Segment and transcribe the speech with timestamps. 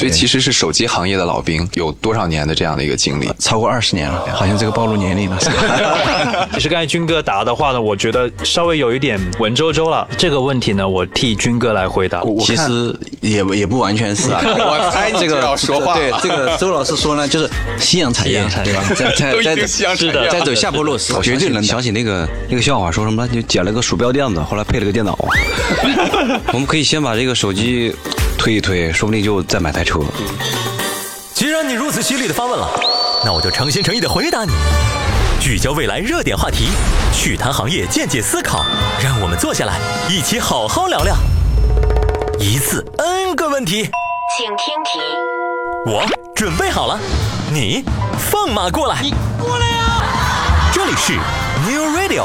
[0.00, 3.30] 所以其实是手机行业的老兵，有多少年的这样的一个经历？
[3.38, 5.36] 超过二十年了，好像这个暴露年龄了。
[6.54, 10.08] 其实刚才军哥答的话呢，我觉得稍微有一点文绉绉了。
[10.16, 12.22] 这个问题呢，我替军哥来回答。
[12.40, 14.40] 其实也也不完全是啊。
[14.42, 15.94] 我猜这个要说话。
[15.94, 18.82] 对这个周老师说呢，就是夕阳产业，对吧？
[18.96, 19.12] 在
[19.44, 25.18] 在在是的，在走下坡路时，绝对能想起那个那个笑话，说什么就捡了个鼠标垫子，后来配了个电脑。
[26.54, 27.94] 我们可以先把这个手机
[28.40, 30.00] 推一推，说不定就再买台车。
[31.34, 32.66] 既然你如此犀利的发问了，
[33.22, 34.52] 那我就诚心诚意的回答你。
[35.38, 36.68] 聚焦未来热点话题，
[37.12, 38.64] 趣谈行业见解思考，
[39.04, 41.14] 让我们坐下来一起好好聊聊。
[42.38, 43.82] 一次 N 个问题，
[44.34, 44.98] 请听题。
[45.84, 46.98] 我准备好了，
[47.52, 47.84] 你
[48.18, 49.02] 放马过来。
[49.02, 50.02] 你过来呀！
[50.72, 51.12] 这里是
[51.68, 52.24] New Radio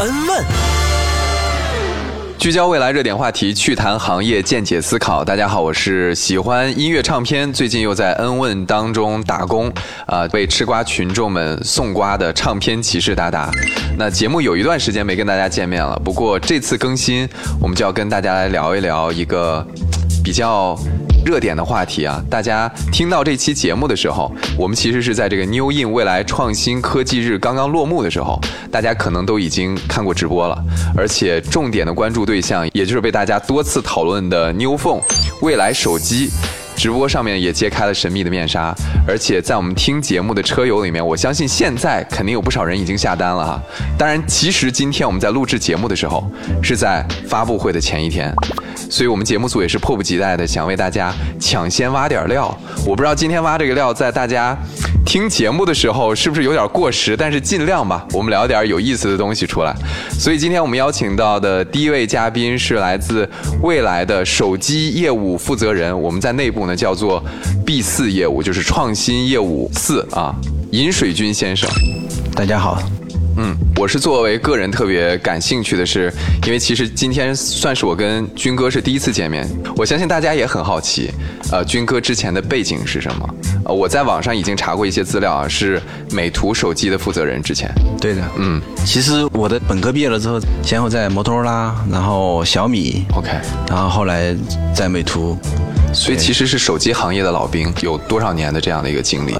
[0.00, 0.91] N 问。
[2.42, 5.24] 聚焦未来热点话题，趣谈行业见解思考。
[5.24, 9.72] 大家好，我是喜欢音乐唱片，最近又在恩问当中打工，
[10.06, 13.48] 啊，为吃瓜群众们送瓜的唱片骑士达达。
[13.96, 17.28] 那节目有一段时间没跟大家见面了，不过这次更新，
[17.60, 19.64] 我们就要跟大家来聊一聊一个
[20.24, 20.76] 比较。
[21.24, 30.56] 热点的话题啊，大家听到这期节目的时候，我们其实是在这个 New In 未来创新科技日刚刚落幕的时候，大家可能都已经看过直播了，
[30.96, 35.02] 而且重点的关注对象，也就是被大家多次讨论的 New Phone
[35.40, 36.30] 未来手机。
[36.74, 38.74] 直播上面也揭开了神秘的面纱，
[39.06, 43.62] 而且在我们听节目的车友里面，我相信现在肯定有不少人已经下单了哈。
[43.96, 46.24] 当然，其实今天我们在录制节目的时候
[46.62, 48.34] 是在发布会的前一天，
[48.92, 52.54] 所以我们节目组也是迫不及待的想为大家抢先挖点料。
[52.84, 54.54] 我不知道今天挖这个料在大家
[55.06, 59.74] 听节目的时候是不是有点过时，但是尽量吧，我们聊点有意思的东西出来。
[60.10, 63.26] 所以今天我们邀请到的第一位嘉宾是来自
[63.62, 66.66] 未来的手机业务负责人，我们在内部。
[66.66, 67.20] 呢叫做
[67.66, 70.32] B 四业务，就是创新业务四啊，
[70.70, 71.68] 尹水军先生，
[72.36, 72.80] 大家好。
[73.36, 76.08] 嗯，我是作为个人特别感兴趣的是，
[76.46, 79.44] 因为其实今天算是我跟军哥是第一次见面，
[79.76, 81.10] 我相信大家也很好奇，
[81.50, 83.34] 呃，军哥之前的背景是什么？
[83.64, 87.68] 呃，我在网上已经查过一些资料啊，是美图手机的负责人之前。
[88.00, 93.30] 对的，嗯，其实我的本科毕业了之后，先后在摩托罗拉，然后小米，OK，
[93.68, 94.32] 然后后来
[94.72, 95.36] 在美图。
[95.92, 99.36] 所以其实是手机行业的老兵，有多少年的这样的一个经历？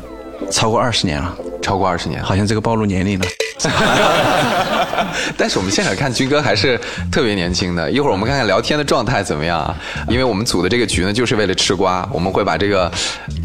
[0.51, 3.27] 超过二十年了，超过二十年，好像这个暴露年龄了。
[5.37, 6.81] 但是我们现场看军哥还是
[7.11, 7.91] 特别年轻的。
[7.91, 9.75] 一会儿我们看看聊天的状态怎么样啊？
[10.09, 12.91] 因为我们组的这个局呢，就是为了吃瓜，我们会把这个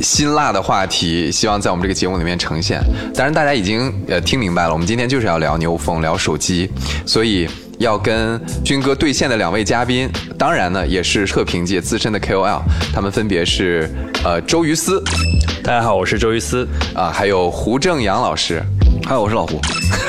[0.01, 2.81] 辛辣的话题，希望在我们这个节目里面呈现。
[3.13, 6.69] 当然大家已经呃听明白了，我们今天就是要聊牛风，聊手机，
[7.05, 7.47] 所以。
[7.79, 12.59] 要跟军哥对线的两位嘉宾，当然呢也是测评界资深的 KOL，
[12.91, 13.87] 他们分别是
[14.23, 14.99] 呃周于思，
[15.63, 18.63] 大家好，我是周于思啊，还有胡正阳老师，
[19.07, 19.61] 还有我是老胡，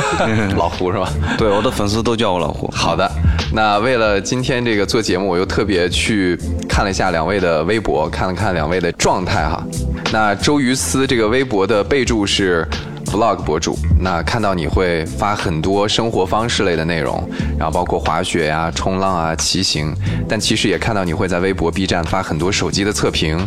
[0.58, 1.08] 老胡是吧？
[1.38, 2.68] 对，我的粉丝都叫我老胡。
[2.74, 3.08] 好的，
[3.52, 6.36] 那为了今天这个做节目，我又特别去
[6.68, 9.62] 看了一下两位的微博，看了看两位的状态哈。
[10.12, 12.66] 那周瑜思这个微博的备注是。
[13.10, 17.22] Vlog 博主，那看到你会发很多生活方式类的内容，
[17.58, 19.94] 然后包括滑雪呀、冲浪啊、骑行，
[20.28, 23.38] 但其实也看到你会在微博、B 站发很多手机的测评，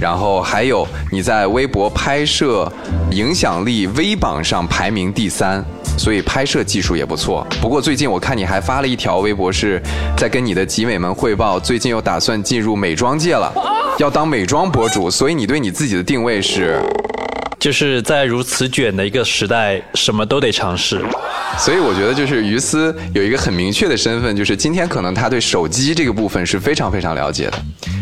[0.00, 2.70] 然后还有你在微博拍摄
[3.10, 5.62] 影响力微榜上排名第三，
[5.98, 7.46] 所以拍摄技术也不错。
[7.60, 9.80] 不过最近我看你还发了一条微博，是
[10.16, 13.52] 在跟你的集美们汇报，最近又打算进入美妆界了，
[13.98, 16.80] 要当美妆博主，所以你对你自己的定位是？
[17.60, 21.00] 就是在如此卷的一个时代，什么都得尝试。
[21.58, 27.52] 所以我觉得，就是于思有一个很明确的身份，就是今天可能他对手机这个部分是非常非常了解的。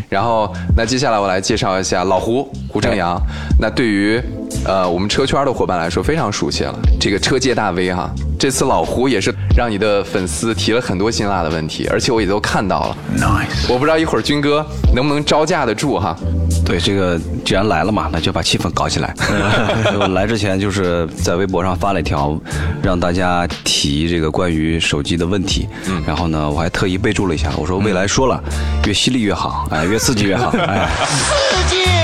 [0.09, 3.21] 然后，那接下来我来介绍一下老胡胡正阳。
[3.61, 4.23] 那对于
[4.64, 8.10] 呃我们车圈的伙伴来说，非常熟悉了，这个车界大 V 哈。
[8.38, 12.97] 这次老胡也是让你的粉丝提了很多辛辣的问题，而且我也都看到了。
[13.19, 14.64] Nice，我不知道一会儿军哥
[14.94, 16.16] 能不能招架得住哈。
[16.64, 19.12] 对，这个既然来了嘛，那就把气氛搞起来。
[19.98, 22.39] 我来之前就是在微博上发了一条，
[22.80, 25.68] 让大家提这个关于手机的问题。
[25.89, 28.41] 嗯，然后呢，我还特意备注了一下，我说未来说了，
[28.86, 30.51] 越犀利越好，哎，越刺激越好。
[30.51, 31.97] 哎，刺激。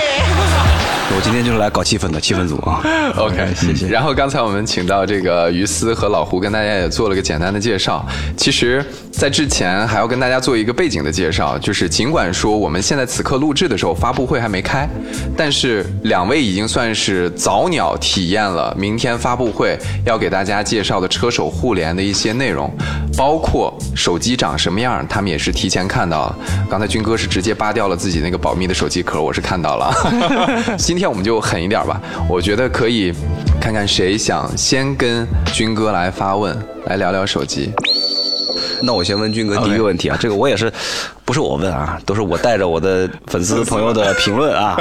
[1.11, 2.83] 我今天就是来搞气氛的气氛组啊。
[3.19, 3.89] OK，谢谢。
[3.89, 8.05] 然后刚才我们请到这个于思和老胡跟大家也做了个简单的介绍。
[8.37, 14.89] 其实，在之前还要跟大家做一个背景的介绍，就是尽管说我们现在此刻录制的时候发布会还没开，
[15.37, 22.73] 但是两位已经算是早鸟体验了明天发布会要给大家介绍的车手互联的一些内容，
[23.17, 26.37] 包括手机长什么样，他们也是提前看到了。
[26.69, 29.95] 刚才军哥是直接扒掉了自己那个保密的手机壳，我是看到了。
[30.95, 33.13] 今天我们就狠一点吧，我觉得可以
[33.61, 37.73] 看看谁想先跟军哥来发问，来聊聊手机。
[38.81, 40.73] 那我先问军哥第一个问题啊，这个我也是，
[41.25, 44.81] 不是我问啊，都是我带着我的粉丝朋友的评论啊。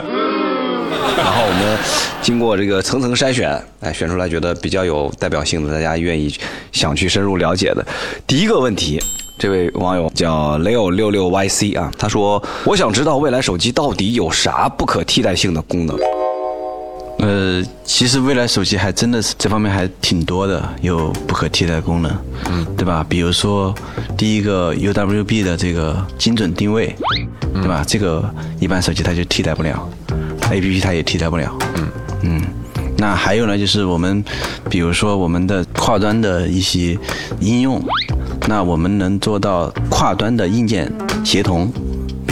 [1.18, 1.77] 然后我们
[2.21, 6.31] 经过这个层层筛选，哎，选出来觉得比较有代表性的，大家愿意
[6.71, 7.83] 想去深入了解的。
[8.27, 9.01] 第一个问题，
[9.38, 15.97] 这位网友叫 leo 六六 yc 啊，他说：“我想知道未来手机到底有啥不可替代性的功能？”
[17.19, 22.12] 呃，其实未来手机还真的是这方面还挺多的，有不可替代功能，
[22.50, 23.06] 嗯，对吧？
[23.07, 23.74] 比如说
[24.18, 26.94] 第一个 UWB 的这个精准定位，
[27.53, 27.83] 对吧？
[27.88, 28.24] 这个
[28.59, 29.88] 一般手机它就替代不了
[30.50, 31.88] ，APP 它也替代不了，嗯
[32.24, 32.41] 嗯。
[32.97, 34.24] 那还有呢，就是我们
[34.69, 36.97] 比如说我们的跨端的一些
[37.39, 37.81] 应用，
[38.48, 40.92] 那我们能做到跨端的硬件
[41.24, 41.72] 协同。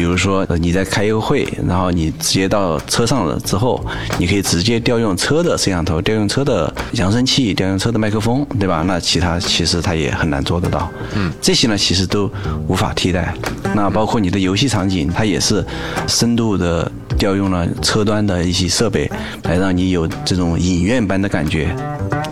[0.02, 3.80] 比如说，呃你在开一个会，然后你直接到车上了之后，
[4.18, 8.84] 你可以直接调用车的摄像头、调用车的扬声器、调用车的麦克风，对吧？
[8.88, 10.90] 那其他其实它也很难做得到。
[11.14, 12.28] 嗯，这些呢其实都
[12.68, 13.32] 无法替代。
[13.76, 15.64] 那包括你的游戏场景，它也是
[16.08, 19.08] 深度的调用了车端的一些设备，
[19.44, 21.76] 来让你有这种影院般的感觉。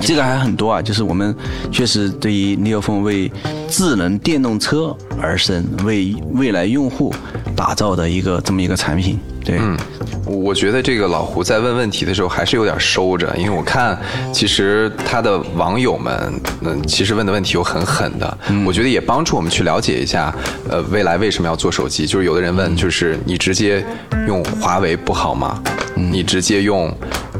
[0.02, 1.36] 这个还很多啊，就是我们
[1.72, 3.32] 确实对于 Neo Phone 为
[3.70, 7.14] 智能电动车而生，为未来用户
[7.60, 9.20] 打造的一个这么一个产品。
[9.44, 9.78] 对，嗯，
[10.26, 14.00] 我觉得这个老胡在问问题的时候还是有点收着，因为我看
[14.32, 20.34] 其实他的网友们，嗯，其实问的问题有很狠的，我觉得也帮助我们去了解一下，
[20.70, 22.06] 呃，未来为什么要做手机？
[22.06, 23.86] 就是有的人问，就是你直接
[24.26, 25.62] 用华为不好吗？
[25.96, 26.90] 你直接用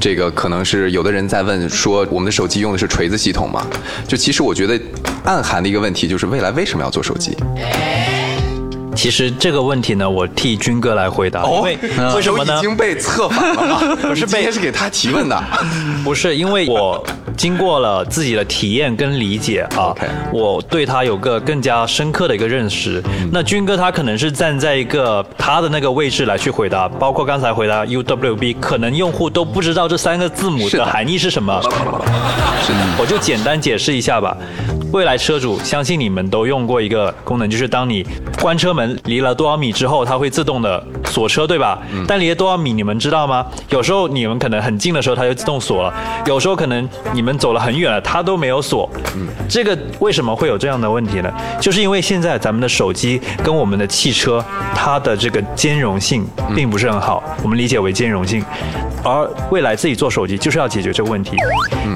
[0.02, 3.66] 这个，可能是有的人在问说，我们的手机用的是锤子系统吗？
[4.06, 4.78] 就其实我觉得
[5.24, 7.38] 暗含的一个问题就是未来为什么要做手机？
[9.00, 11.46] 其实这个问题呢，我替军哥来回答。
[11.46, 11.78] 因为
[12.14, 12.62] 为什么呢哦已？
[12.62, 13.80] 经被策反了吗？
[14.10, 15.42] 不是被今天是给他提问的。
[16.04, 17.02] 不是因为我
[17.38, 19.96] 经过了自己的体验跟理解啊
[20.34, 23.02] 我对他有个更加深刻的一个认识。
[23.32, 31.62] 那军哥他可能是站在一个他的那个位置来去回答，包括刚才回答 UWB，可能用户都不知道这三个字母的的含义是什么。
[31.64, 34.36] 是的，我就简单解释一下吧。
[34.92, 38.04] 未来车主相信你们都用过一个功能，就是当你
[38.42, 41.80] 关车门离了多少米之后，它会自动的锁车，对吧？
[42.08, 43.46] 但离了多少米，你们知道吗？
[43.70, 45.94] 有时候你们可能很近的时候，它就自动锁了；
[46.26, 48.90] 有时候可能你们走了很远了，它都没有锁。
[49.48, 51.32] 这个为什么会有这样的问题呢？
[51.60, 54.44] 就是因为现在咱们的手机跟我们的汽车，
[54.76, 56.26] 它的这个兼容性
[56.56, 58.44] 并不是很好，我们理解为兼容性。
[59.04, 61.36] 而未来自己做手机就是要解决这个问题。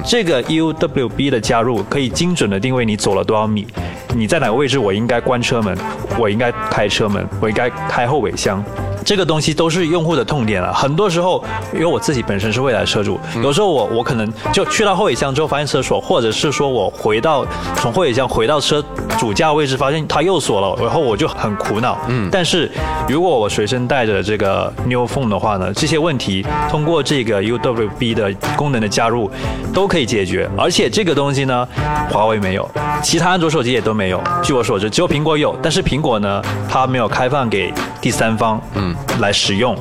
[0.04, 3.66] 这个 UWB 的加入可以精准的定位你走了多少米，
[4.14, 5.76] 你在哪个位置，我应该关车门，
[6.18, 8.62] 我应该开车门，我应该开后尾箱。
[9.04, 10.72] 这个东西都是用户的痛点了。
[10.72, 17.44] 很多时候，因为我自己本身是未来车主，有时候我我可能就去到后备箱之后发现车锁，或者是说我回到
[17.76, 18.82] 从后备箱回到车
[19.18, 21.98] 主驾位置，发现它又锁了，然后我就很苦恼。
[22.08, 22.70] 嗯，但是
[23.08, 29.30] 如果我随身带着这个 New Phone 的话呢，这些问题通过这个 UWB 的功能的加入
[29.72, 31.68] 都可以解决，而且这个东西呢，
[32.10, 32.68] 华为没有，
[33.02, 34.22] 其他安卓手机也都没有。
[34.42, 39.76] 据我所知，只有苹果有，但是苹果呢，它没有开放给第三方嗯来使用。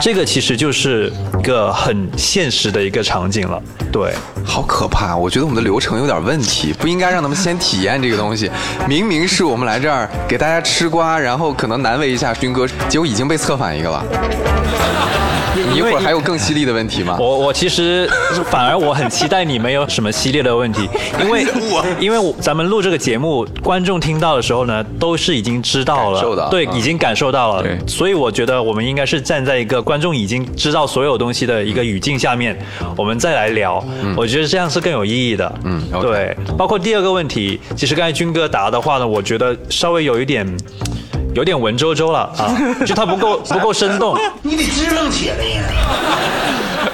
[0.00, 3.60] 这个其实就是一个很现实的一个场景了。
[3.92, 4.12] 对，
[4.44, 5.16] 好可怕！
[5.16, 8.50] 我觉得我们的流程有点问题，不应该让他们先体验这个东西。
[8.88, 14.04] 明明是我们来这儿给大家吃瓜，然后可能难为一下军哥，结果已经被策反一个了。
[15.56, 17.16] 你一会儿还有更犀利的问题吗？
[17.20, 18.10] 我我其实
[18.50, 20.88] 反而我很期待你们有什么犀利的问题，
[21.22, 21.46] 因为
[22.00, 32.56] 因为我咱们录这个节目，观众听到的时候呢，都是已经知道了，感受到对，嗯已经感受到了对，所以我觉得我们应该是站在一个观众已经知道所有东西的一个语境下面，
[32.96, 33.84] 我们再来聊，
[34.16, 35.52] 我觉得这样是更有意义的。
[35.64, 40.46] 嗯对，包括第二个问题，其实刚才军哥答的话呢，我觉得稍微有一点。
[41.34, 42.54] 有点文绉绉了啊，
[42.86, 44.16] 就它不够不够生动。
[44.42, 45.64] 你得支棱起来呀！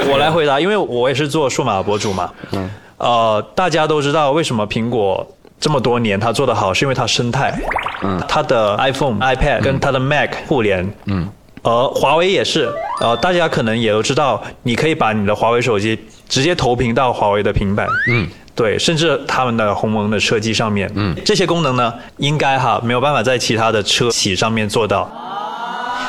[0.11, 2.31] 我来回答，因为我也是做数码博主嘛。
[2.53, 2.71] 嗯。
[2.97, 5.27] 呃，大家都知道为什么苹果
[5.61, 7.55] 这么多年它做得好，是因为它生态。
[8.03, 8.19] 嗯。
[8.27, 10.91] 它的 iPhone、iPad 跟它的 Mac 互联。
[11.05, 11.29] 嗯。
[11.63, 15.99] 呃，华为也是，呃，大家可能也都知道，你可以把你的华为手机
[16.29, 25.11] 直接投屏到华为的平板，嗯，对，甚至他们的鸿蒙的车机上面，嗯，这些功能呢，应该哈没有办法在其他的车企上面做到，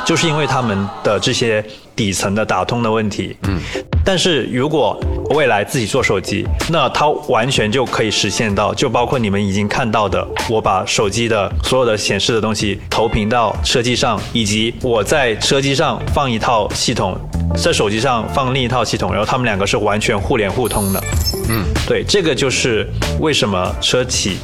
[0.06, 1.64] 就是因为他们的这些
[1.96, 3.60] 底层的打通的问题，嗯，
[4.04, 17.18] 但是如果未来自己做手机，那它完全就可以实现到，就包括你们已经看到的，我把手机的所有的显示的东西投屏到车机上，以及我在车机上放一套系统，
[17.56, 21.04] 在手机上放另一套系统，然后他们两个是完全互联互通的。
[21.50, 22.88] 嗯，对，这个就是
[23.20, 24.38] 为什么车企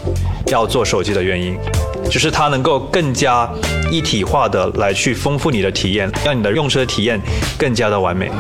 [0.47, 1.57] 要做手机的原因，
[2.09, 3.49] 就是它能够更加
[3.91, 7.21] 一体化的来去丰富你的体验，让你的用车体验
[7.57, 8.31] 更加的完美。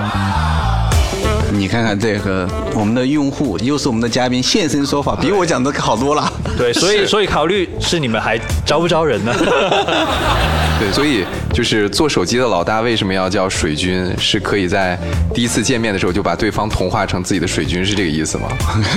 [1.51, 2.47] 你看看这个，
[2.77, 6.31] 我们的用户又是我们的嘉宾现身说法，比我讲的好多了。
[6.55, 9.33] 对， 所以所以考虑是你们还招不招人呢？
[10.79, 14.13] 对，所以就是做手机的老大为什么要叫水军？
[14.19, 14.95] 是可以在
[15.33, 18.47] 第一次见面的时候就把对方同化成自己的水军，是这个意思吗？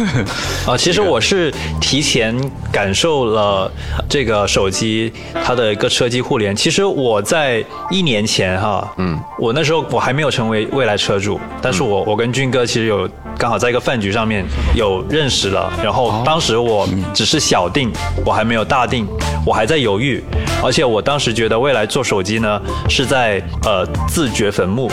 [0.69, 2.39] 啊，其实我是提前
[2.71, 3.73] 感受了
[4.11, 5.11] 这个手机
[5.43, 6.55] 它的一个车机互联。
[6.55, 13.09] 其实我在一年前哈，嗯，我那时候我还没有成为未来车主，但是我我跟军哥其实有
[13.41, 14.45] 刚好在一个饭局上面
[14.75, 17.91] 有认识了，然后当时我只是小定，
[18.23, 19.07] 我还没有大定，
[19.47, 20.23] 我还在犹豫，
[20.63, 24.91] 而且我当时觉得未来做手机呢是在呃自掘坟墓，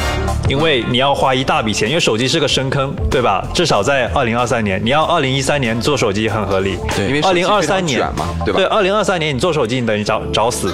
[0.48, 3.46] 因为你要花一大笔钱，因为手机是个深坑，对吧？
[3.54, 10.74] 至少在二零二三年，你要二零一三年做手机很合理，对因为二零二三年嘛对吧对，二零二三年你做手机，你等于找找死。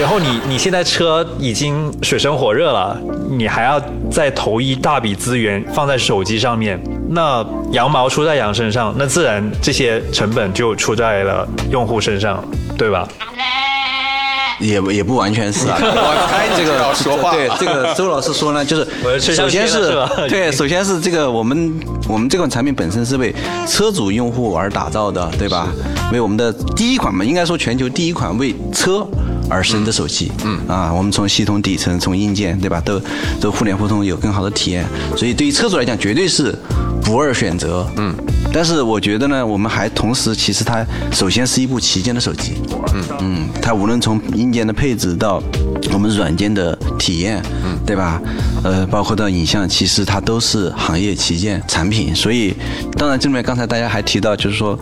[0.00, 2.98] 然后你你现在车已经水深火热了，
[3.30, 6.61] 你还要再投一大笔资源放在手机上面，
[7.08, 12.42] 那羊毛出在羊身上，那自然这些成本就出在了用户身上，
[12.78, 13.08] 对吧？
[14.62, 18.86] 也也不完全是啊，我猜这个说话对这个周老师说呢，就是
[19.34, 19.94] 首先是
[20.30, 21.74] 对，首先是这个我们
[22.08, 23.34] 我们这款产品本身是为
[23.66, 25.68] 车主用户而打造的，对吧？
[26.12, 29.06] 为我们的第一款嘛，应该说全球第一款为车
[29.50, 30.30] 而生的手机。
[30.44, 33.00] 嗯啊，我们从系统底层、从硬件，对吧，都
[33.40, 34.84] 都互联互通，有更好的体验。
[35.16, 36.54] 所以对于车主来讲，绝对是
[37.02, 37.86] 不二选择。
[37.96, 38.14] 嗯。
[38.52, 42.54] 但是我觉得呢，我们还同时，其实它首先是一部旗舰的手机。
[42.94, 45.42] 嗯嗯，它无论从硬件的配置到
[45.92, 48.20] 我们软件的体验，嗯，对吧？
[48.62, 52.14] 呃，包括到影像，其实它都是行业旗舰产品。
[52.14, 52.54] 所以，
[52.98, 54.78] 当然这里面刚才大家还提到，就是说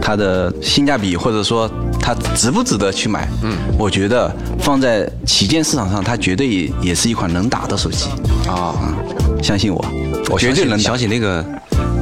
[0.00, 3.28] 它的性价比，或者说它值不值得去买？
[3.42, 8.08] 嗯，我觉得放在旗舰市场上，它绝对也也是一款能打的手机。
[8.48, 8.74] 啊，
[9.42, 9.84] 相信我，
[10.30, 11.44] 我绝对能打想起那个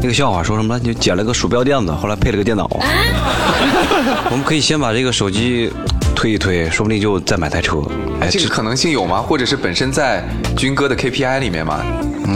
[0.03, 2.69] 那个笑话，说什么就捡了个鼠标垫子，后来配了个电脑。
[4.31, 5.71] 我们可以先把这个手机
[6.15, 7.83] 推一推，说不定就再买台车。
[8.21, 9.21] 哎，这个可能性有吗？
[9.21, 10.25] 或者是本身在
[10.57, 11.81] 军哥的 KPI 里面吗？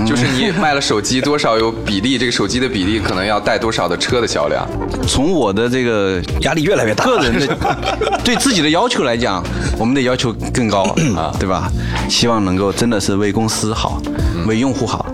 [0.07, 4.67] 就是你卖了手机 多少有比例，这个手机的比例可能要带多少的车的销量。
[5.07, 7.57] 从我的这个压力越来越大个人的
[8.25, 9.43] 对自己的要求来讲，
[9.79, 10.83] 我们的要求更高
[11.17, 11.71] 啊，对吧？
[12.09, 14.03] 希望能够真的是为公司好，
[14.47, 15.07] 为用户好，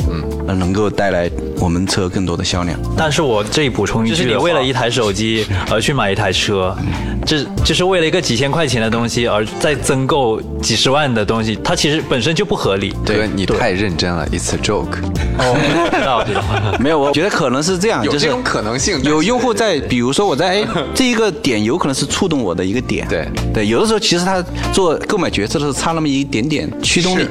[0.50, 2.78] 嗯，能够带来我们车更多的销量。
[2.96, 6.76] 但是我这里补充一句，就是你为了一台手机而去买一台车，
[7.24, 12.94] 这就是为了一个几千块钱的东西而再增购几十万的东西，它其实本身就不合理。
[13.04, 14.98] 对，你太认真了，It's a joke。
[15.38, 15.56] 哦，
[15.90, 16.42] 知道知道。
[16.80, 20.64] 没有，我 觉得可能是这样，就是有这种可能性有用户在，比如说我在哎
[20.94, 24.42] 这一个点有可能是触动我的一个点，对对，有的时候其实他
[24.72, 27.28] 做购买决策的时候差那么一点点驱动力是。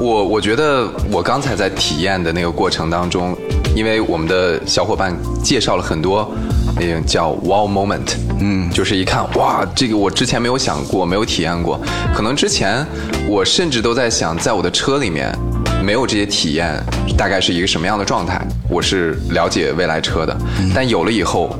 [0.00, 3.36] 我我觉得我刚才在体验的那个过程当中，
[3.74, 6.30] 因为我们的小伙伴介绍了很多
[6.78, 11.80] 那个叫 wow moment，嗯，就是一看哇，这个我之前没有想过，没有体验过，
[12.14, 12.86] 可能之前
[13.28, 15.36] 我甚至都在想，在我的车里面
[15.82, 16.80] 没有这些体验，
[17.16, 18.40] 大概是一个什么样的状态，
[18.70, 20.36] 我是了解未来车的，
[20.72, 21.50] 但有了以后。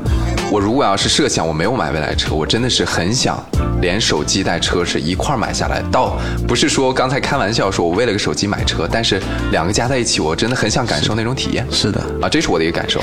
[0.50, 3.38] 我如果要是设想我没有买未来车，我真的是很想
[3.82, 5.82] 连手机带车是一块儿买下来。
[5.92, 9.20] 倒不是说刚才开玩笑说我为了个手机买车，但是
[9.52, 11.66] 两个加在一起，我真的很想感受那种体验。
[11.70, 12.98] 是的，啊，这是我的一个感受。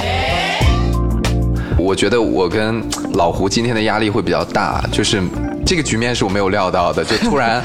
[1.78, 2.82] 我觉得我跟
[3.14, 5.22] 老胡今天的压力会比较大，就是
[5.66, 7.62] 这个局面是我没有料到的，就突然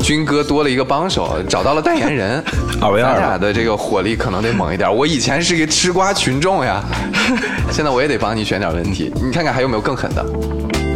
[0.00, 2.42] 军哥多了一个帮手，找到了代言人，
[2.82, 4.92] 二维二咱俩的这个火力可能得猛一点。
[4.94, 6.82] 我以前是一个吃瓜群众呀，
[7.70, 10.24] 现在我也得帮你选点问题，你看看还有没有更狠的？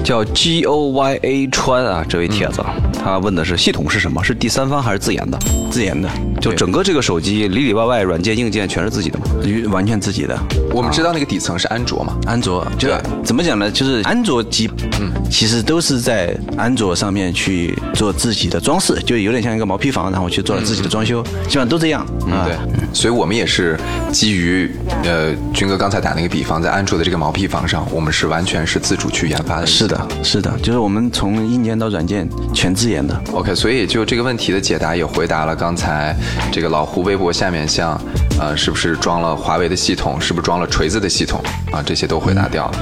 [0.02, 2.62] 叫 G O Y A 川啊，这位帖子，
[3.02, 4.23] 他问的是系统是什么？
[4.23, 5.38] 是第三方还是自研的？
[5.71, 6.09] 自研的，
[6.40, 9.25] 就整个这个手机里里外外软件硬件全是自己的吗？
[9.71, 10.37] 完全自己的。
[10.73, 12.16] 我们知道那个底层是安卓嘛？
[12.26, 13.71] 安卓就对怎么讲呢？
[13.71, 14.69] 就是安卓机，
[15.00, 22.04] 嗯，其实都是在安卓上面去做自己的装饰，就有点像一个毛坯房，然后去做了自己的装修，基本上都这样。
[22.26, 22.57] 嗯，啊对，
[22.92, 23.78] 所以我们也是
[24.11, 24.71] 基于
[25.04, 29.66] 呃军哥刚才打那个比方，在安卓的这个毛坯房上，我们是完全是自主去研发的。
[29.66, 33.20] 是的，是的，就是我们从硬件到软件全自研的。
[33.32, 36.16] OK，所以就这个问题的解答也回答了刚才
[36.52, 38.00] 这个老胡微博下面像，
[38.38, 41.42] 呃，是不是装了华为的系统，是不是装了锤子的系统
[41.73, 42.78] 啊，这些都回答掉了。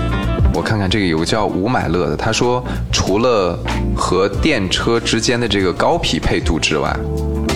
[0.55, 2.63] 我看看这个有个叫吴买乐的，他说
[2.93, 3.59] 除了
[3.97, 6.95] 和电车之间的这个高匹配度之外，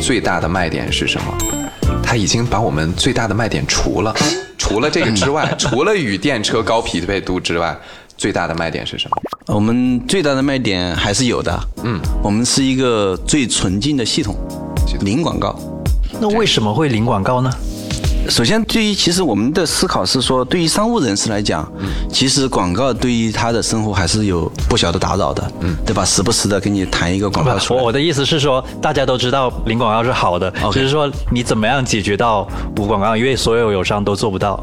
[0.00, 1.34] 最大的卖点是什么？
[2.02, 4.14] 他已经把我们最大的卖点除了，
[4.56, 7.76] 除了这个之外， 除了与电车高匹配度之外，
[8.16, 9.16] 最大的卖点是什么？
[9.54, 14.34] 我们最大的卖点还是有的，嗯，我们是一个最纯净的系统，
[15.00, 15.54] 零广告。
[16.18, 17.50] 那为什么会零广告呢？
[18.30, 21.70] 首先，对于其实我们的思考是说，对于商务人士来讲，
[22.10, 26.02] 其实广告对于他的生活还是有不小的打扰的，嗯，对吧？
[26.02, 27.80] 时不时的给你弹一个广告出来。
[27.80, 34.58] 我我的意思是说，大家都知道零广告是好的，只是说你怎么样解决到无广告，因为所有友商都做不到，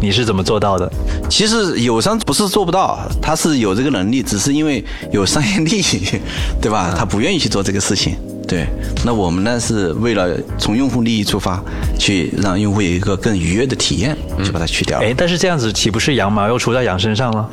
[0.00, 0.90] 你是怎么做到的？
[1.28, 6.20] 其实友商不是做不到，他是有这个能力，只是因为有商业利益，
[6.60, 6.94] 对吧？
[6.96, 8.16] 他不愿意去做这个事情。
[8.48, 8.66] 对，
[9.04, 11.62] 那我们呢是为了从用户利益出发，
[11.98, 15.06] 去让用户有一个更愉悦的体验，就把它去掉了。
[15.06, 17.48] 哎，但是这样子岂不是羊毛又出在羊身上了？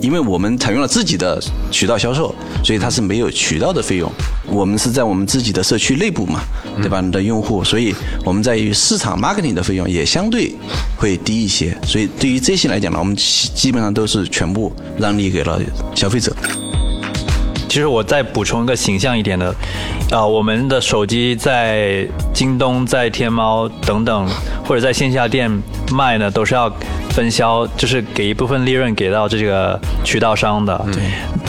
[0.00, 1.40] 因为我们采用了自己的
[1.70, 4.10] 渠道销售，所以它是没有渠道的费用。
[4.46, 6.40] 我们是在我们自己的社区内部嘛，
[6.78, 7.00] 对吧？
[7.00, 10.54] 你的用户，所以我们在于市场 marketing 的费用也相对
[10.96, 11.76] 会低一些。
[11.84, 15.60] 所以对于这些来讲呢，我们基基本上都是全部让利给了
[15.94, 16.34] 消费者。
[17.68, 19.54] 其实我再补充一个形象一点的，
[20.10, 22.04] 啊、我们的手机在
[22.34, 24.28] 京东、在天猫等等，
[24.64, 25.48] 或者在线下店
[25.90, 26.72] 卖呢，都是要
[27.10, 30.84] 分销，就是给一部分利润给到这个渠道商的。
[30.92, 31.02] 对。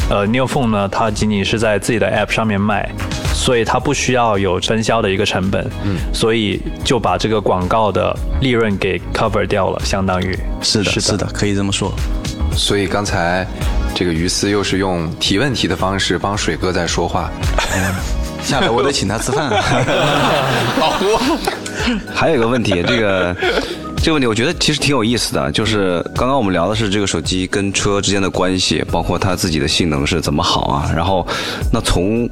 [0.10, 2.90] 呃 n e w Phone 呢，它仅仅是在自己的 App 上面卖，
[3.34, 5.66] 所以它不需要有分销的一个成本。
[5.84, 5.98] 嗯。
[6.14, 10.38] 所以就把这个广告的利润给 cover 掉了，相当于。
[10.62, 11.94] 是的，是的，可以这么说。
[12.54, 13.48] 所以刚才
[13.96, 17.30] 这个于思又是用提问题的方式帮水哥在说话。
[18.44, 19.50] 下来我得请他吃饭。
[20.80, 21.06] 老胡，
[22.14, 23.36] 还有一个问题，这个
[24.04, 30.92] 这个问题我觉得其实挺有意思的，就是刚刚我们聊的是这个手机跟车之间的关系，包括它自己的性能是怎么好啊。
[30.96, 31.26] 然后，
[31.72, 32.28] 那从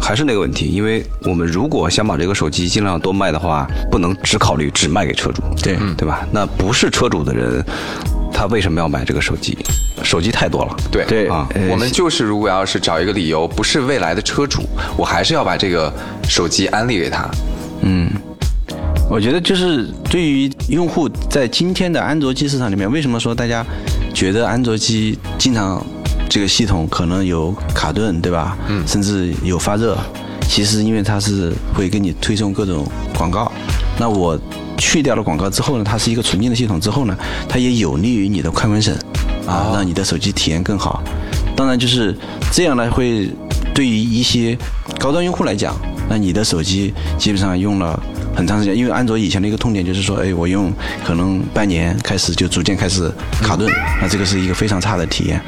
[0.00, 6.24] 还是那个问题，因为我们如果想把这个手机尽量多卖的话，不能只考虑只卖给车主，对对吧？
[6.30, 7.64] 那不是车主的人，
[8.32, 9.58] 他为什么要买这个手机？
[10.04, 14.62] 手机太多了，对对啊，我们就是如果要是找一个理由，不是未来的车主，
[14.96, 15.92] 我还是要把这个
[16.28, 17.28] 手机安利给他。
[17.80, 18.10] 嗯，
[19.10, 23.64] 我觉得就是对于用户在今天的安卓机市场里面，为什么说大家
[24.12, 25.84] 觉得安卓机经常
[26.28, 28.56] 这个系统可能有卡顿，对吧？
[28.68, 29.96] 嗯，甚至有发热，
[30.46, 33.50] 其实因为它是会给你推送各种广告。
[33.98, 34.38] 那我
[34.76, 37.16] 去掉了广告之后呢，它是一个纯净的系统之后呢，
[37.48, 38.94] 它也有利于你的快门省
[39.46, 41.02] 啊，让你的手机体验更好。
[41.56, 42.14] 当然就是
[42.52, 43.30] 这样呢，会
[43.74, 44.56] 对于一些
[44.98, 45.74] 高端用户来讲，
[46.10, 47.98] 那你的手机基本上用了
[48.38, 50.72] 很长时间，因为安卓以前的一个痛点就是说，哎，我用
[51.04, 53.68] 可能半年开始就逐渐开始卡顿，
[54.00, 55.42] 那这个是一个非常差的体验。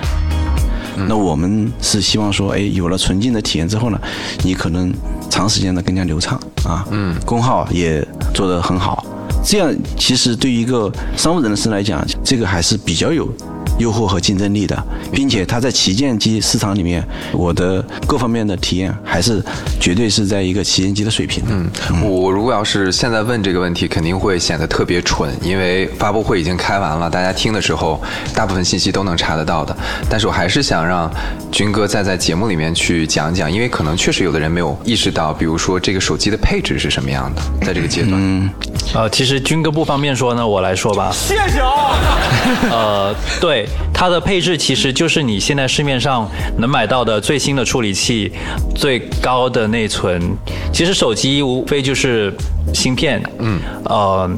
[1.07, 4.01] 那我们是希望说，哎，有了纯净的体验之后呢，
[4.43, 4.93] 你可能
[5.31, 9.07] 长时间的更加流畅啊，嗯，功耗也做得很好。
[9.45, 13.33] 这样其实对于一个商务人士来讲，这个还是比较有
[13.81, 19.43] 诱惑和竞争力的，并且它在旗舰机市场里面，我的各方面的体验还是
[19.81, 21.51] 绝对是在一个旗舰机的水平的。
[21.53, 28.01] 嗯，我如果要是现在问这个问题，肯定会显得特别蠢，因为发布会已经开完了，大家听的时候
[28.35, 29.75] 大部分信息都能查得到的。
[30.09, 31.11] 但是我还是想让
[31.51, 38.51] 军哥再在节目里面去讲讲，因为可能确实有的人没有意识到，比如说这个手机的配置是什么样的，在这个阶段。
[38.95, 41.11] 呃，其实军哥不方便说呢，我来说吧。
[41.13, 41.97] 谢谢啊。
[42.71, 48.33] 呃，对，它的配置其实就是你现在市面上能买到的最新的处理器、
[48.75, 50.21] 最高的内存。
[50.73, 52.35] 其实手机无非就是
[52.75, 54.31] 芯片，嗯，呃。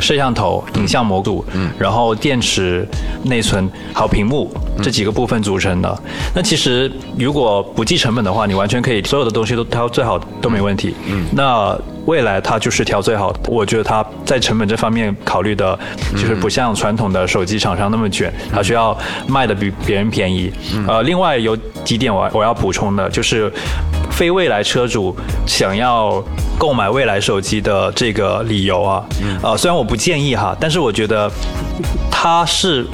[0.00, 2.86] 摄像头、影像模组，嗯，然后电池、
[3.24, 4.48] 内存还有屏幕
[4.80, 6.02] 这几个部分组成的。
[6.32, 10.94] 那其实如果不计成本的话，你完全可以所有的东西都挑最好都没问题。
[11.08, 11.76] 嗯，那
[12.08, 13.38] 未来它就是调最好的。
[13.48, 15.78] 我觉得它在成本这方面考虑的，
[16.12, 20.50] 就是不像传统的手机厂商那么卷，它需要卖的比别人便宜。
[20.86, 23.52] 呃，另外有几点我我要补充的，就是
[24.10, 25.14] 非未来车主
[25.46, 26.24] 想要
[26.58, 29.04] 购买未来手机的这个理由啊，
[29.42, 31.30] 呃，虽然我不建议哈，但是我觉得
[32.10, 32.86] 它是，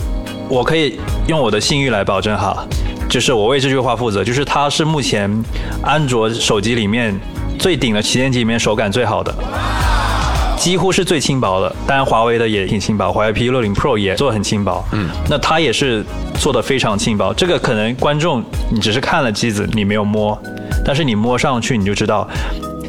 [0.48, 0.98] 我可以
[1.28, 2.66] 用我的信誉来保证哈，
[3.08, 5.30] 就是我为这句话负责，就是它是目前
[5.82, 7.14] 安卓手机里面
[7.58, 9.34] 最顶的旗舰机里面手感最好的。
[10.56, 16.02] 几乎是最轻薄的，当然华为的也挺轻薄，华为 P 6 0 Pro 也做的很轻薄，嗯，那它也是
[16.38, 17.34] 做的非常轻薄。
[17.34, 20.40] 这个可能观众你只是看了机子，你没有摸，
[20.84, 22.26] 但是你摸上去你就知道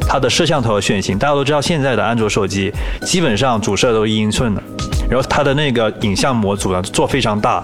[0.08, 1.18] 它的摄像头的选型。
[1.18, 4.62] 大家都知道现在的安卓手机基本上主摄都一英寸的，
[5.10, 7.62] 然后它的那个影像模组呢做非常大，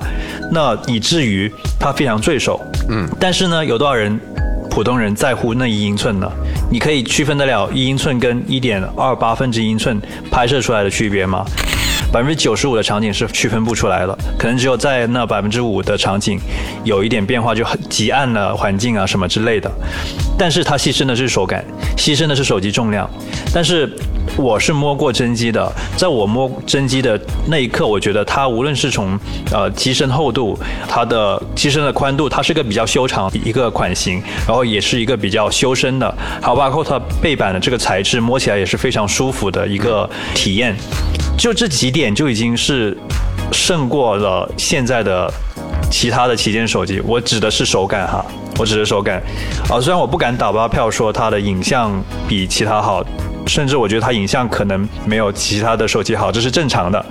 [0.50, 2.60] 那以至于它非常坠手，
[2.90, 4.20] 嗯，但是呢有多少人？
[4.68, 6.26] 普通人在乎那一英寸呢？
[6.72, 11.44] 你可以区分得了一英寸跟一点二八分之英寸拍摄出来的区别吗？
[12.12, 16.38] 百分之九十五的场景是区分不出来的，可能只有在那百分之五的场景
[16.84, 19.70] 有一点变化，就很极暗的环境啊什么之类的。
[20.38, 21.64] 但是它牺牲的是手感，
[21.96, 23.08] 牺牲的是手机重量。
[23.54, 23.90] 但是
[24.36, 29.18] 我是摸过真机的，在我摸真机的那一刻，我觉得它无论是从
[29.50, 40.76] 呃机身厚度、它的机身的宽度，它是个比较修长一个款型，然后也是一个比较修身的，还有包括它背板的这个材质，摸起来也是非常舒服的一个体验。
[41.42, 42.96] 就这几点就已经是
[43.50, 45.28] 胜过了现在的
[45.90, 47.02] 其他的旗舰手机。
[47.04, 48.24] 我指的是手感哈，
[48.60, 49.20] 我指的手感。
[49.68, 51.90] 啊，虽然我不敢打包票说它的影像
[52.28, 53.04] 比其他好，
[53.48, 57.04] 甚至我觉得它影像可能没有其他的手机好，这是正常的。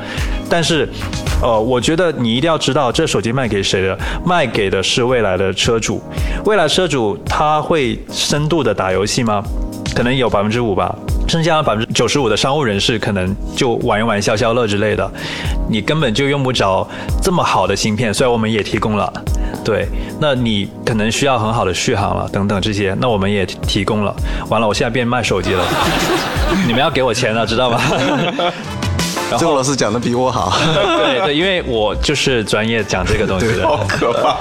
[0.49, 0.87] 但是，
[1.41, 3.99] 呃，我觉得你一定要知道，这手机卖给谁的？
[4.25, 6.01] 卖给的是未来的车主。
[6.45, 9.43] 未来车主他会深度的打游戏吗？
[9.93, 10.95] 可能有百分之五吧。
[11.31, 15.09] 剩下百分之九十五的商务人士可能就玩一玩消消乐之类的，
[15.69, 16.85] 你根本就用不着
[17.21, 19.09] 这么好的芯片，虽然我们也提供了，
[19.63, 19.87] 对，
[20.19, 24.13] 那你可能需要很好的续航了等等这些，那我们也提供了。
[24.49, 25.63] 完了，我现在变卖手机了，
[26.67, 27.79] 你们要给我钱了，知道吗？
[29.39, 30.53] 周老师讲的比我好。
[30.73, 33.67] 对对，因为我就是专业讲这个东西的。
[33.67, 34.37] 好可怕。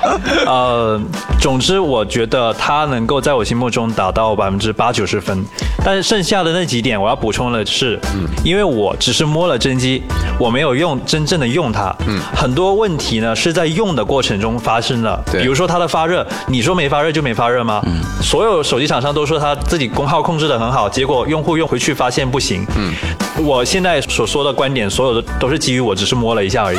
[0.46, 1.00] 呃，
[1.40, 5.44] 总之我觉得它能够在我心目中达到百分之八九十分，
[5.84, 10.02] 但是剩下的那几点我要补充的是，嗯，因为我只是摸了真机，
[10.38, 17.80] 我没有用真正的用它，嗯，很多问题呢是在用的过程中发生的，对比如说它的发热，你说没发热就没发热吗？
[17.86, 22.92] 嗯，所有手机厂商都说它自己功耗控制的很好，结果用户用回去发现不行，嗯，
[23.40, 26.78] 我现在所说的观点，所有的都是基于我只是摸了一下而已，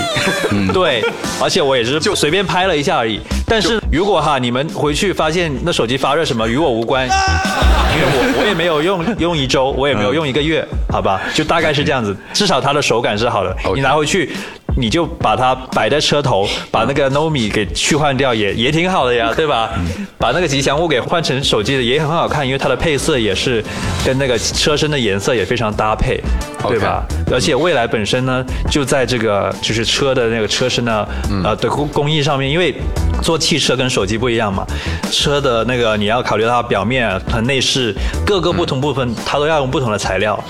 [0.71, 1.03] 对，
[1.41, 3.19] 而且我也是就随便拍了一下而已。
[3.47, 12.15] 但是如果哈你们回去发现那手机发热什么，与我无关，因为我我也没有用用一周，我也没有用一个月，好吧，就大概是这样子。
[12.31, 14.31] 至少它的手感是好的，你拿回去。
[14.77, 19.69] 你就把它摆在车头，把那个 Nomi 给去换掉，也也挺好的呀，对吧？
[20.17, 23.63] 把那个吉祥物给换成手机的也很好看，因为它的配色也是
[24.05, 26.21] 跟那个车身的颜色也非常搭配，
[26.67, 27.03] 对吧？
[27.31, 31.07] 而且蔚来本身呢，就在这个就是车的那个车身呢，
[31.43, 32.73] 呃的工工艺上面，因为
[33.21, 34.65] 做汽车跟手机不一样嘛，
[35.11, 37.93] 车的那个你要考虑到表面、和内饰
[38.25, 40.41] 各个不同部分，它都要用不同的材料。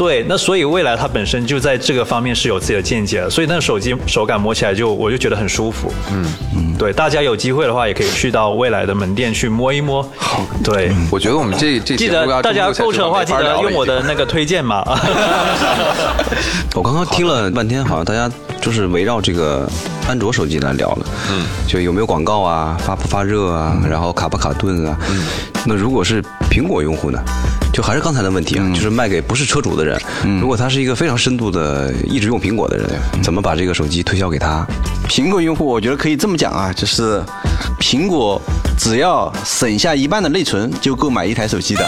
[0.00, 5.92] 对，那所以未来它本身就在这个方面是有自己的见解的，所以那手机手感摸起来就我就觉得很舒服。
[6.10, 6.24] 嗯
[6.56, 10.02] 嗯，对，大家有机会的话也可以去到未来的门店去摸一摸。
[10.16, 14.00] 好，对，我觉得我们这这记得大家购车的话记得用我的。
[14.00, 14.82] 那个推荐码。
[16.74, 18.30] 我刚刚听了半天，好像大家
[18.62, 19.68] 就是围绕这个
[20.08, 21.06] 安卓手机来聊了。
[21.30, 24.96] 嗯，就有没有广告啊，发不发热啊，然后卡不卡顿啊。
[25.10, 25.26] 嗯，
[25.66, 27.22] 那如果是苹果用户呢？
[27.72, 29.98] 就还是刚才的问题啊，就是卖给不是车主的人。
[30.40, 32.88] 如果他是一个非常深度的一直用苹果的人，
[33.22, 34.66] 怎么把这个手机推销给他？
[35.08, 37.22] 苹果用户，我觉得可以这么讲啊，就是
[37.80, 38.40] 苹果
[38.78, 41.84] 只要省下一半的内存，就够买一台手机的。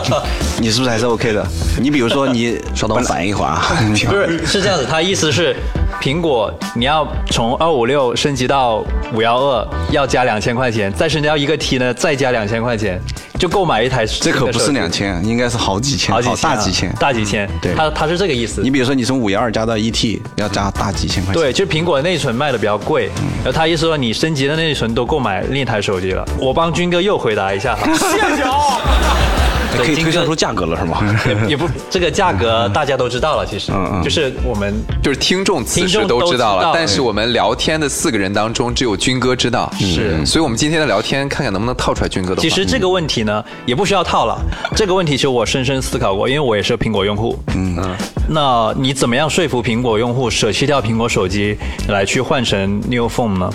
[0.60, 1.46] 你是不是还是 OK 的？
[1.80, 3.62] 你比如说你 稍等我反应一会儿啊。
[4.08, 5.56] 不是，是这样子，他意思是，
[6.02, 8.84] 苹果你要从二五六升级到
[9.14, 13.00] 五幺二，要加两千块钱，再升级到一个 T 呢，再加两千块钱，
[13.38, 14.04] 就购买一台。
[14.04, 16.92] 这可不是两，千，应该是好几千，好几千啊大几千。
[16.98, 17.48] 大几千。
[17.60, 18.68] 对他他是这个意思你。
[18.68, 21.40] 比如说你从五幺二加到一 T，要加大几千块钱。
[21.40, 26.24] 对，就苹果的内存卖的比较贵，然后他意思说你升级的内存都购买另一台手机了。
[26.36, 29.41] 我帮军哥又回答一下哈， 谢谢啊。
[29.78, 31.00] 可以推算出价格了是吗？
[31.26, 39.72] 也 也不这个价格大家都知道了，其实嗯嗯就是我们就是听众此时听众都都知道了，但是我们聊天的四个人当中，只有军哥知道。
[39.78, 42.42] 是所以我们今天的聊天，看看能不能套出来军哥的话。
[42.42, 44.38] 其实这个问题呢，也不需要套了。
[44.76, 47.38] 这个问题其实我深深思考过，因为我也是苹果用户。
[47.54, 47.96] 嗯嗯。
[48.28, 51.56] 那你怎么样说服苹果用户舍弃掉苹果手机，
[51.88, 53.52] 来去换成 New Phone 呢？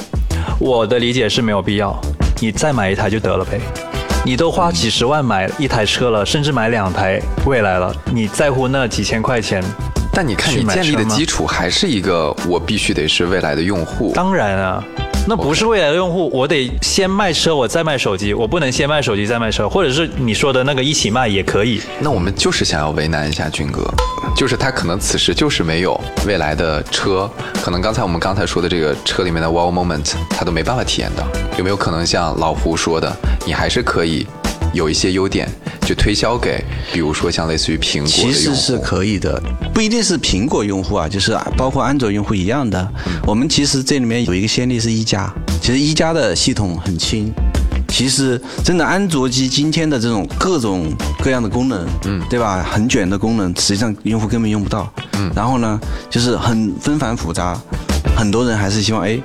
[0.60, 2.00] 我的理解是没有必要，
[2.40, 3.60] 你再买一台就得了呗。
[4.28, 9.64] 你都花几十万买一台车了，甚至买两台未来了，你在乎那几千块钱？
[10.12, 14.12] 但你看，你建立的基础还是一个，我必须得是未来的用户。
[14.14, 14.84] 当然啊，
[15.30, 21.82] 那不是未来的用户，我得先卖车，我再卖手机，我不能先卖手机再卖车，或者是你说的那个一起卖也可以。
[22.00, 23.84] 那我们就是想要为难一下军哥，
[24.38, 27.30] 就是他可能此时就是没有未来的车，
[27.62, 31.28] 可能刚才我们刚才说的这个车里面的 wow moment，他都没办法体验到。
[31.58, 33.14] 有没有可能像老胡说的，
[33.46, 34.26] 你还是可以
[34.74, 35.50] 有一些优点，
[35.88, 38.08] 就推销给，比如说像类似于苹果？
[38.08, 39.42] 其实是可以的，
[39.74, 42.86] 不一定是苹果用户啊，就是包括安卓用户一样的。
[43.26, 47.32] 我们其实这里面有一个先例是一加，其实一加的系统很轻。
[47.88, 50.92] 其实真的安卓机今天的这种各种
[51.24, 52.62] 各样的功能，嗯，对吧？
[52.70, 54.92] 很卷的功能，实际上用户根本用不到。
[55.14, 57.58] 嗯，然后呢，就是很纷繁复杂，
[58.18, 59.18] 很多人还是希望哎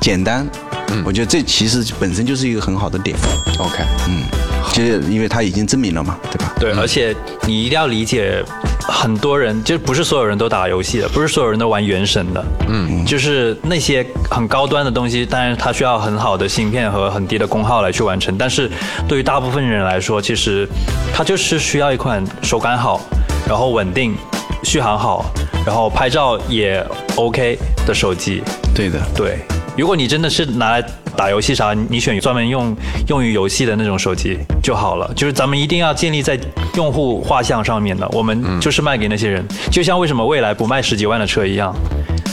[0.00, 0.44] 简单。
[0.88, 3.16] 嗯，我觉得这其实本身就是一个很好的点。
[3.60, 4.24] OK，嗯，
[4.72, 6.52] 就是因为它已经证明了嘛，对吧？
[6.58, 7.14] 对，而且
[7.46, 8.42] 你一定要理解，
[8.82, 12.44] 很多人就不是所有人都打游戏的，不是所有人都玩原神的。
[12.68, 18.36] 嗯，就是那些很高端的东西，当然它需要很好的芯片和很低的功耗来去完成。
[18.38, 18.70] 但是
[19.08, 20.68] 对于大部分人来说，其实
[21.12, 23.00] 它就是需要一款手感好，
[23.48, 24.14] 然后稳定、
[24.62, 25.24] 续航好，
[25.66, 26.84] 然后拍照也
[27.16, 28.42] OK 的手机。
[28.74, 29.00] 对的。
[29.16, 29.40] 对，
[29.76, 30.84] 如果你真的是拿来
[31.16, 32.76] 打游戏啥，你选专门用
[33.08, 35.10] 用于游戏的那种手机就好了。
[35.14, 36.38] 就是咱们一定要建立在
[36.74, 41.74] 用户画像上面的，我们就是卖给那些人，就像为什么未来不卖十几万的车一样，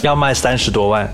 [0.01, 1.09] 要卖三十多万。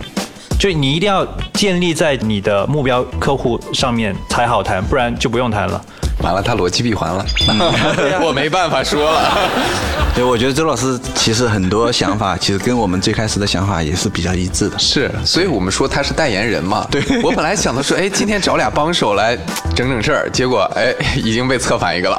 [0.59, 5.83] 就你一定要建立在你的目标客户上面才好谈，不然就不用谈了。
[6.23, 7.25] 完了，他逻辑闭环了，
[8.25, 9.38] 我没办法说了。
[10.15, 14.77] 对，我觉得周老师其实很多想法，其实跟我们最开始的想法也是比较一致的。
[14.77, 16.88] 是，所以我们说他是代言人嘛。
[16.89, 19.36] 对，我本来想的说，哎，今天找俩帮手来
[19.75, 22.17] 整整事儿，结果哎，已经被策反一个了。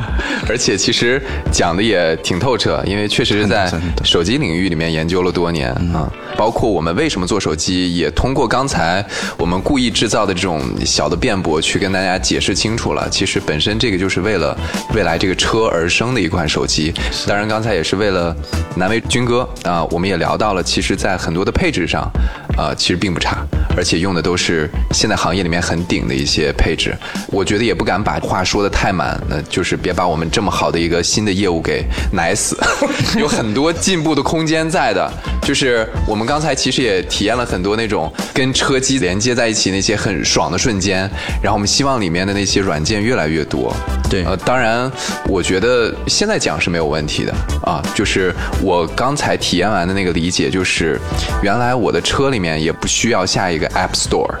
[0.48, 3.72] 而且其实讲的也挺透彻，因为确实是在
[4.04, 6.10] 手机领域里面研究了多年啊。
[6.36, 9.04] 包括我们为什么做手机，也通过刚才
[9.38, 13.08] 我们故意制造的这种小的辩驳，去跟大家解释清楚了。
[13.08, 14.56] 其实本身这个就是为了
[14.94, 16.92] 未来这个车而生的一款手机。
[17.26, 18.34] 当然，刚才也是为了
[18.74, 22.10] 难为军哥啊，我们也聊到了，其实在很多的配置上，
[22.56, 26.96] 呃，其实并不差，而且用的都是现在行业里面很顶的一些配置。
[27.28, 32.56] 我觉得也不敢把话说的太满，那就是别把我们这么好的一个新的业务给奶死，
[33.18, 35.10] 有很多进步的空间在的。
[35.42, 41.08] 就是我们刚才其实也体验了很多那种跟车机连接在一起那些很爽的瞬间，
[41.40, 43.72] 然后我们希望里面的那些软件越来越多。
[44.10, 44.90] 对呃，当然，
[45.28, 47.82] 我觉得现在讲是没有问题的啊。
[47.94, 50.98] 就是我刚才体验完的那个理解，就是
[51.42, 54.34] 原来我的车里面也不需要下一个 App Store。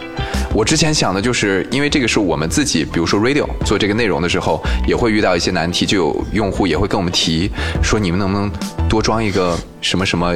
[0.52, 7.50] 我之前想的就是，因为这个是我们自己，比如说 Radio 做这个内容的时候，也会遇到一些难题，就有用户也会跟我们提
[7.82, 8.50] 说，你们能不能
[8.88, 10.34] 多装一个什么什么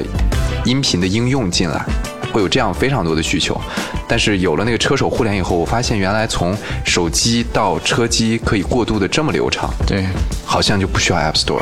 [0.64, 1.84] 音频的应用进来？
[2.32, 3.60] 会有这样非常多的需求，
[4.08, 10.06] 但是有了那个车手互联以后，我发现原来从手机到车机可以过渡的这么流畅，对，
[10.44, 11.60] 好像就不需要 App Store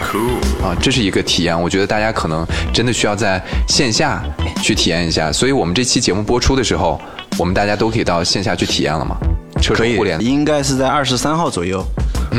[0.63, 1.61] 啊，这是一个体验。
[1.61, 4.23] 我觉得大家可能真的需要在线下
[4.63, 5.33] 去体验一下。
[5.33, 7.01] 所以我们这期节目播出的时候，
[7.39, 9.17] 我们大家都可以到线下去体验了嘛？
[9.61, 11.85] 车手互联，应该是在二十三号左右，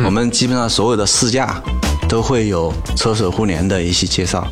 [0.05, 1.61] 我们基本上所有的试驾
[2.07, 4.47] 都会有车手互联的一些介绍。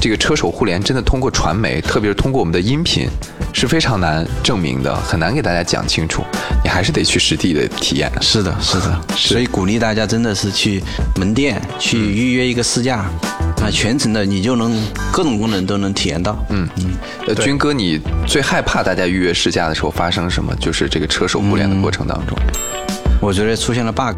[0.00, 3.08] 这个车手互联真的通过传媒，特别是通过我们的音频，
[3.52, 6.22] 是非常难证明的，很难给大家讲清楚。
[6.62, 8.10] 你还是得去实地的体验。
[8.20, 10.82] 是的，是的，所以鼓励大家真的是去
[11.16, 13.06] 门店去预约一个试驾，
[13.58, 14.76] 那全程的你就能
[15.10, 16.36] 各种功能都能体验到。
[16.50, 16.92] 嗯嗯，
[17.26, 20.54] 呃，军哥，你最害怕大家预约试驾的时候发生什么？
[20.56, 22.36] 就是这个车手互联的过程当中。
[23.20, 24.14] 我觉得出现了 bug，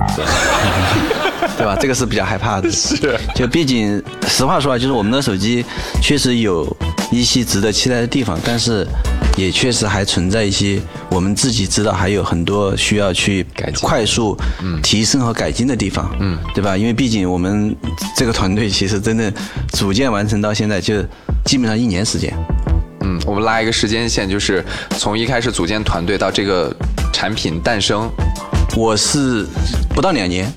[1.56, 1.76] 对吧？
[1.80, 2.70] 这个是比较害怕的。
[2.70, 5.64] 是，就毕竟实话说啊，就是我们的手机
[6.02, 6.76] 确实有
[7.10, 8.86] 一些值得期待的地方，但是
[9.36, 14.36] 也确实还存在一些我们自己知道还有很多需要去改进快速
[14.82, 16.76] 提升和改进的地方，嗯，对吧？
[16.76, 17.74] 因为毕竟我们
[18.16, 19.32] 这个团队其实真的
[19.72, 21.02] 组建完成到现在就
[21.44, 22.32] 基本上一年时间。
[23.00, 24.64] 嗯，我们拉一个时间线，就是
[24.98, 26.74] 从一开始组建团队到这个
[27.12, 28.10] 产品诞生，
[28.76, 29.46] 我是
[29.94, 30.52] 不到两年，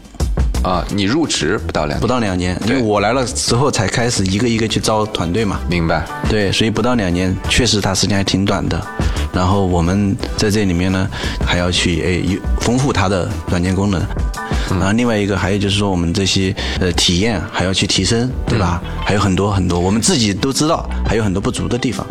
[0.63, 5.59] 啊，你入职不到两年，不到两年，因为我来了之后才开始一个一个去招团队嘛。
[5.69, 6.05] 明白？
[6.29, 8.81] 对，所以不到两年，确实它时间还挺短的。
[9.31, 11.07] 然后我们在这里面呢，
[11.45, 14.01] 还要去诶有丰富它的软件功能。
[14.71, 18.81] 然后另外一个还有就是说，我们这些呃体验还要去提升，对吧？
[19.05, 22.05] 还有很多很多，我们自己都知道，还有很多不足的地方。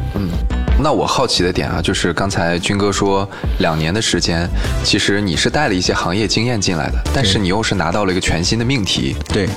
[0.80, 4.48] 那我好奇的点啊，就是刚才军哥说两年的时间，
[4.84, 9.16] 其实你是带了一些行业经验进来的，但是你又是拿到了一个全新的命题。
[9.28, 9.48] 对，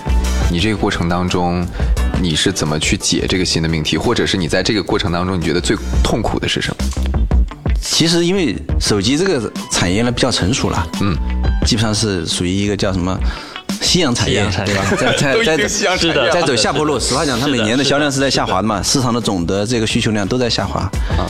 [0.52, 1.64] 你这个过程当中，
[2.22, 6.86] 你是怎么去解这个新的命题，或者是你在这个过程当中，你觉得最痛苦的是什么？
[7.80, 11.16] 其实因为手机这个产业呢比较成熟了，嗯，
[11.66, 13.16] 基本上是属于一个叫什么
[13.82, 14.86] 夕阳产业，对吧？
[14.98, 15.68] 在在
[16.32, 17.00] 在走下坡路。
[17.00, 20.82] 实话讲，它每年的销量是在下滑的嘛，市场的总的这个需求量都在下滑。
[21.18, 21.26] 啊，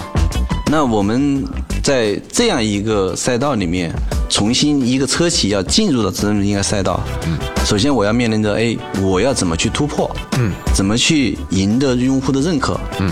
[0.69, 1.43] 那我们
[1.81, 3.91] 在这样一个赛道里面，
[4.29, 10.09] 重新一个车企要进入到这么一个赛道，嗯，首先我要面临着，哎，我要怎么去突破？
[10.37, 12.79] 嗯，怎么去赢得用户的认可？
[12.99, 13.09] 嗯，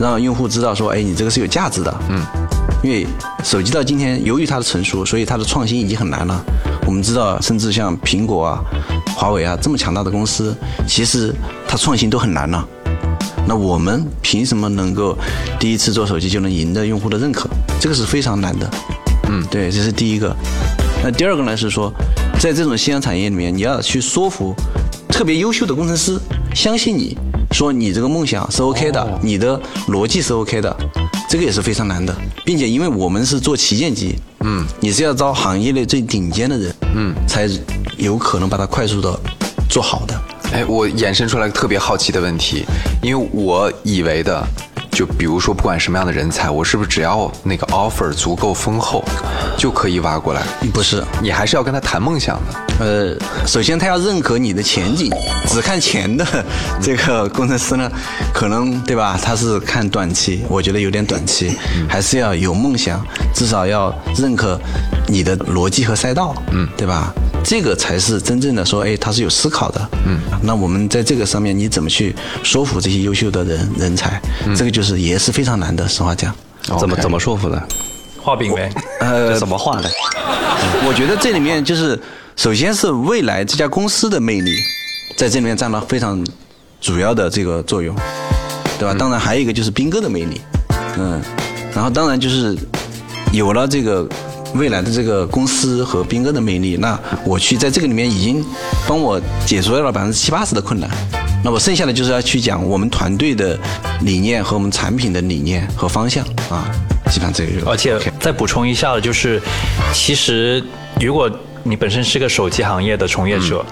[0.00, 1.94] 让用户知道说，哎，你这个是有价值的。
[2.10, 2.20] 嗯。
[2.82, 3.06] 因为
[3.42, 6.44] 手机到今天，由于它的成熟，所以它的创新已经很难了。
[6.86, 8.60] 我们知道，甚至像苹果啊、
[9.16, 11.34] 华为啊这么强大的公司，其实
[11.66, 12.66] 它创新都很难了。
[13.46, 15.16] 那我们凭什么能够
[15.58, 17.48] 第一次做手机就能赢得用户的认可？
[17.80, 18.70] 这个是非常难的。
[19.28, 20.34] 嗯，对，这是第一个。
[21.02, 21.92] 那第二个呢是说，
[22.38, 24.54] 在这种夕阳产业里面，你要去说服
[25.08, 26.18] 特别优秀的工程师
[26.54, 27.16] 相信你，
[27.50, 30.74] 说你这个梦想是 OK 的，你的逻辑是 OK 的，
[31.28, 34.16] 这个也是非常难的，并且因为我们是做旗舰机，
[34.46, 37.48] 嗯，你是要招行业内最顶尖的人，嗯，才
[37.96, 39.18] 有可能把它快速的
[39.70, 40.14] 做好的。
[40.52, 42.64] 哎，我衍生出来个特别好奇的问题，
[43.02, 44.46] 因为我以为的，
[44.94, 49.04] 就比如说不管什么样的人才，我是不是只要那个 offer 足够丰厚，
[49.58, 50.42] 就可以挖过来？
[50.72, 52.64] 不是，你还是要跟他谈梦想的。
[52.80, 55.10] 呃，首先他要认可你的前景，
[55.48, 56.24] 只看钱的
[56.80, 57.90] 这个工程师呢，
[58.32, 59.18] 可能对吧？
[59.20, 61.56] 他是看短期，我觉得有点短期，
[61.88, 63.04] 还是要有梦想，
[63.34, 64.58] 至少要认可
[65.08, 67.12] 你的逻辑和赛道，嗯，对吧？
[67.44, 70.18] 这个才是真正的说，哎，他是有思考的，嗯。
[70.42, 74.20] 那我们在这个上面，你怎么去说服这些优秀的人人才？
[74.56, 76.34] 这个就是也是非常难的，实话讲。
[76.80, 77.62] 怎么怎么说服的？
[78.20, 78.72] 画饼呗。
[79.00, 79.90] 呃，怎么画的？
[80.86, 82.00] 我觉得这里面就是，
[82.36, 84.50] 首先是未来这家公司的魅力，
[85.18, 86.24] 在这里面占了非常
[86.80, 87.94] 主要的这个作用，
[88.78, 88.94] 对吧？
[88.98, 90.40] 当然还有一个就是斌哥的魅力，
[90.98, 91.20] 嗯，
[91.74, 92.56] 然后当然就是
[93.32, 94.08] 有了这个
[94.54, 98.44] 未来的这个公司和斌哥的魅力，那我去在这个里面已经
[98.88, 100.88] 帮我解除掉了百分之七八十的困难。
[101.44, 103.58] 那我剩下的就是要去讲我们团队的
[104.00, 106.64] 理念和我们产品的理念和方向啊，
[107.10, 109.42] 基本上这个就而且再补充一下的就是，
[109.92, 110.62] 其实
[111.00, 111.30] 如果
[111.62, 113.62] 你本身是个手机行业的从业者，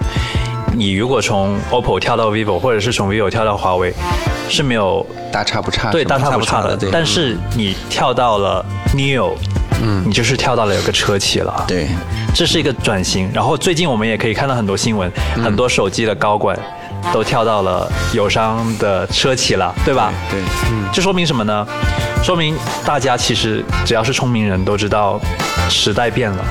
[0.75, 3.93] 你如果从 OPPO 跳到 vivo，或者是从 vivo 跳到华为，
[4.49, 6.63] 是没有大差不差，对大差不差的。
[6.63, 8.63] 差差的对但是你跳到了
[8.95, 9.31] neo，
[9.81, 11.65] 嗯，你就是跳到了有个车企了。
[11.67, 11.87] 对。
[12.35, 13.29] 这是一个转型。
[13.33, 15.11] 然后最近我们也可以看到很多新闻，
[15.43, 16.57] 很多手机的高管
[17.11, 20.11] 都跳到了友商的车企了，对吧？
[20.31, 20.39] 对，
[20.71, 21.67] 嗯这说明什么呢？
[22.23, 22.55] 说明
[22.85, 25.19] 大家其实只要是聪明人都知道
[25.69, 26.43] 时代变了。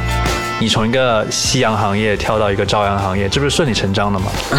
[0.60, 4.26] 你从一个夕阳行业跳到一个朝阳行业，这不是顺理成章的吗？
[4.52, 4.58] 嗯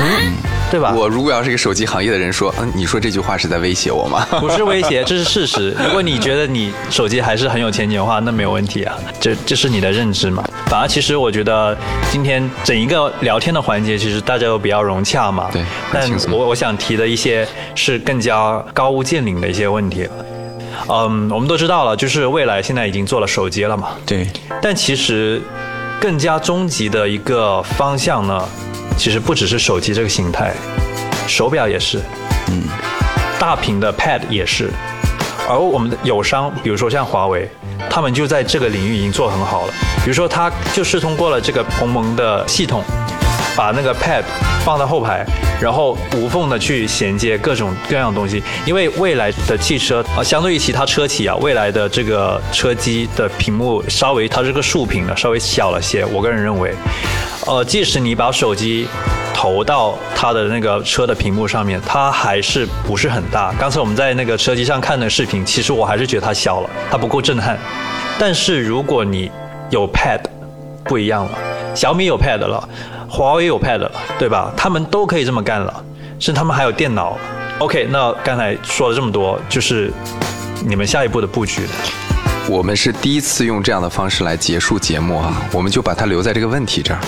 [0.72, 0.92] 对吧？
[0.96, 4.26] 我如果要是一个手机行业的人说，嗯，你说这句话是在威胁我吗？
[4.42, 5.70] 不是威胁，这是事实。
[5.86, 10.44] 如果你觉得你手机还是很有前景的话，那没有问题啊，这这是你的认知嘛。
[10.66, 11.78] 反而其实我觉得
[12.12, 15.48] 今天整一个聊天的环节，其实大家都比较融洽嘛。
[15.54, 20.12] 对但我我想提的一些是更加高屋建瓴的一些问题了。
[20.90, 24.28] 嗯，我们都知道了，就是未来现在已经做了手机了嘛，对，
[24.60, 25.40] 但其实
[26.04, 28.46] 更加终极的一个方向呢，
[28.98, 30.54] 其实不只是手机这个形态，
[31.30, 31.98] 手表也是，
[32.50, 32.64] 嗯，
[33.40, 34.70] 大屏的 Pad 也是，
[35.48, 37.50] 而我们的友商，比如说像华为，
[37.90, 39.74] 他们就在这个领域已经做很好了。
[40.04, 42.84] 比如说，它就是通过了这个鸿蒙的系统，
[43.56, 44.24] 把那个 Pad
[44.64, 45.26] 放到后排，
[45.62, 48.42] 然后无缝的去衔接各种各样的东西。
[48.66, 56.04] 因为未来的汽车啊，相对于其他车企啊，未来的这个车机的屏幕稍微它是个竖屏的，稍微小了些。
[56.06, 56.74] 我个人认为，
[57.46, 58.88] 呃，即使你把手机
[59.34, 63.54] 投到它的那个车的屏幕上面，它还是不是很大。
[63.60, 67.58] 刚才我们在那个车机上看的视频，其实我还是觉得它小了，它不够震撼。
[68.18, 69.30] 但是如果你
[69.70, 70.22] 有 Pad，
[70.86, 71.38] 不一样了，
[71.76, 72.68] 小米有 Pad 了，
[73.16, 74.52] 华为有 Pad 了，对吧？
[74.58, 75.86] 他们都可以这么干了，
[76.18, 77.16] 甚至他们还有电脑。
[77.60, 79.94] OK，那刚才说了这么多，就是
[80.66, 81.62] 你们下一步的布局。
[82.50, 87.00] 我们是第一次用这样的方式来结束节目啊，我们就把它留在这个问题这儿。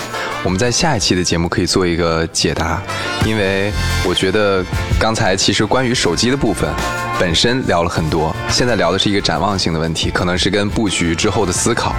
[0.44, 2.80] 我们在下一期的节目可以做一个解答，
[3.24, 3.72] 因为
[4.08, 4.64] 我觉得
[5.00, 6.70] 刚才其实关于手机的部分
[7.18, 11.94] 本身聊了很多，现在聊的是一个展望性的问题，可能是跟布局之后的思考。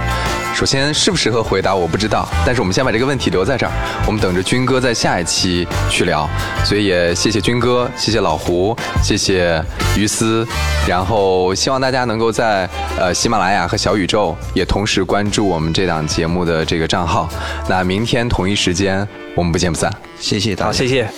[0.54, 3.72] 首先适不适合回答我不知道，但是我们先把这个问题留在这儿，
[4.06, 6.28] 我们等着军哥在下一期去聊。
[6.64, 9.62] 所以也谢谢军哥，谢谢老胡，谢谢
[9.96, 10.46] 于思，
[10.86, 17.28] 然后希望大家能够在呃喜马拉雅和小宇宙也同时关注我们这档节目的这个账号。
[17.68, 19.92] 那明天同一时间我们不见不散。
[20.20, 20.66] 谢谢大家。
[20.66, 21.08] 好，谢谢。